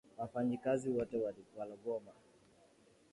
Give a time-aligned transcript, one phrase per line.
[0.19, 1.15] Wafanyikazi wote
[1.57, 2.11] walogoma